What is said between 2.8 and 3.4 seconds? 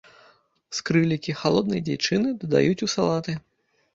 у салаты.